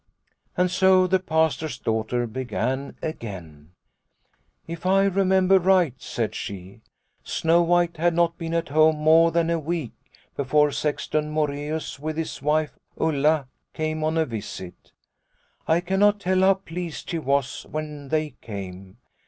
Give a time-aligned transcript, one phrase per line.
[0.57, 3.73] And so the Pastor's daughter began again."
[4.67, 6.81] If I remember right," said she,"
[7.23, 9.91] Snow White had not been at home more than a week
[10.35, 14.91] before Sexton Moreus with his wife Ulla came on a visit.
[15.67, 18.97] I cannot tell how pleased she was when they came.